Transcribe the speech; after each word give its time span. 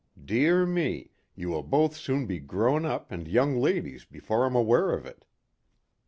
Dear 0.25 0.65
me, 0.65 1.11
you 1.35 1.49
will 1.49 1.61
both 1.61 1.95
soon 1.95 2.25
be 2.25 2.39
grown 2.39 2.85
up 2.87 3.11
and 3.11 3.27
young 3.27 3.59
ladies 3.61 4.03
before 4.03 4.45
I'm 4.47 4.55
aware 4.55 4.93
of 4.93 5.05
it." 5.05 5.25